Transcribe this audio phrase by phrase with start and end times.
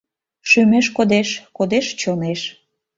[0.49, 2.41] Шÿмеш кодеш, кодеш чонеш